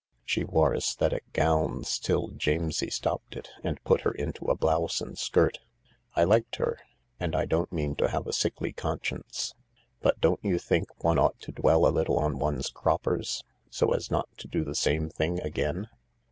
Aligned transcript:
She 0.25 0.43
wore 0.43 0.73
aesthetic 0.73 1.31
gowns 1.31 1.99
till 1.99 2.29
Jamesie 2.29 2.89
stopped 2.89 3.35
it 3.35 3.51
and 3.63 3.83
put 3.83 4.01
her 4.01 4.09
into 4.11 4.45
a 4.45 4.55
blouse 4.55 4.99
and 4.99 5.15
skirt. 5.15 5.59
I 6.15 6.23
liked 6.23 6.55
her— 6.55 6.79
and 7.19 7.35
I 7.35 7.45
don't 7.45 7.71
mean 7.71 7.95
to 7.97 8.07
have 8.07 8.25
a 8.25 8.33
sickly 8.33 8.73
conscience. 8.73 9.53
But 9.99 10.19
don't 10.19 10.43
you 10.43 10.57
think 10.57 11.03
one 11.03 11.19
ought 11.19 11.39
to 11.41 11.51
dwell 11.51 11.85
a 11.85 11.93
little 11.93 12.17
on 12.17 12.39
one's 12.39 12.71
croppers, 12.71 13.43
so 13.69 13.93
as 13.93 14.09
not 14.09 14.27
to 14.39 14.47
do 14.47 14.63
the 14.63 14.73
same 14.73 15.07
thing 15.07 15.39
again 15.41 15.87